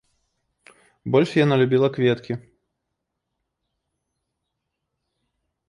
Больш 1.15 1.31
яна 1.43 1.55
любіла 1.63 1.89
кветкі. 1.99 2.33